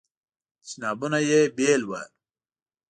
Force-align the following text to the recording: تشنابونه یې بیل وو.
تشنابونه 0.63 1.19
یې 1.29 1.39
بیل 1.55 1.81
وو. 1.85 2.01